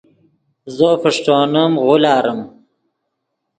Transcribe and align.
زو 0.75 0.89
فݰٹونیم 1.01 1.73
غولاریم 1.85 2.39